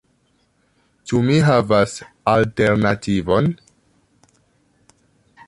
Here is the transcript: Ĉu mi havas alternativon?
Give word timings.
Ĉu 1.11 1.19
mi 1.27 1.35
havas 1.49 1.93
alternativon? 2.33 3.53